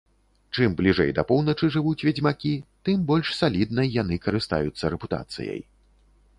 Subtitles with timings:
[0.55, 2.55] Чым бліжэй да поўначы жывуць ведзьмакі,
[2.89, 5.61] тым больш саліднай яны карыстаюцца рэпутацыяй.